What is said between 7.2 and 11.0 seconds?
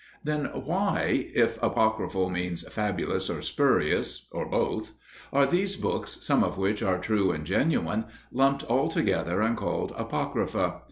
and genuine, lumped all together and called "Apocrypha"?